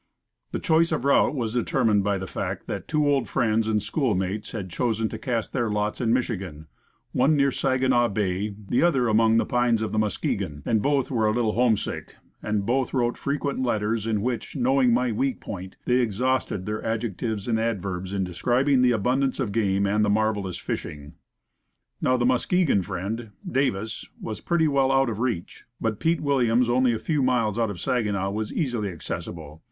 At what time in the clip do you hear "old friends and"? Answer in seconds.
3.07-3.79